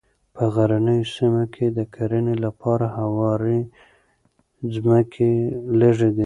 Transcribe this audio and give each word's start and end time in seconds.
په 0.35 0.43
غرنیو 0.53 1.11
سیمو 1.15 1.43
کې 1.53 1.65
د 1.77 1.79
کرنې 1.95 2.35
لپاره 2.45 2.85
هوارې 2.97 3.59
مځکې 4.71 5.29
لږې 5.79 6.09
دي. 6.15 6.19